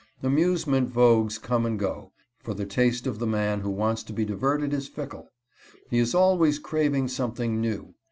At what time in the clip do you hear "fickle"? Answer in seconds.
4.87-5.29